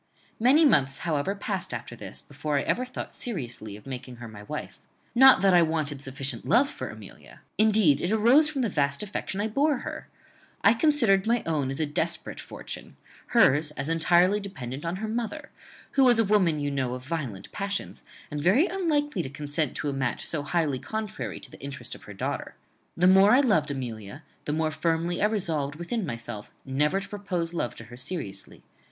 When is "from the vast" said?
8.49-9.03